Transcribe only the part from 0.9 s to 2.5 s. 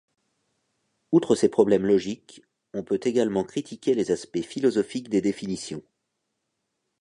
Outre ces problèmes logiques,